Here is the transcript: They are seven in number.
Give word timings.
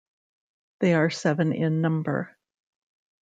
They 0.79 0.95
are 0.95 1.11
seven 1.11 1.53
in 1.53 1.79
number. 1.81 2.35